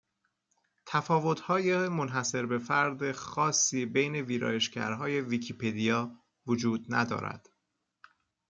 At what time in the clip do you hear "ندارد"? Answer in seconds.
6.89-7.49